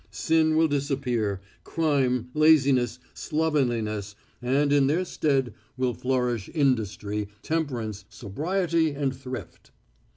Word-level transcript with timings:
Sin 0.09 0.57
will 0.57 0.67
disappear, 0.67 1.41
crime, 1.63 2.31
laziness, 2.33 2.97
slovenliness, 3.13 4.15
and 4.41 4.73
in 4.73 4.87
their 4.87 5.05
stead 5.05 5.53
will 5.77 5.93
flourish 5.93 6.49
industry, 6.55 7.27
temperance, 7.43 8.05
sobriety 8.09 8.93
and 8.95 9.15
thrift. 9.15 9.69